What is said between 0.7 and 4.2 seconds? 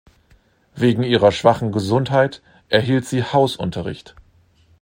Wegen ihrer schwachen Gesundheit erhielt sie Hausunterricht.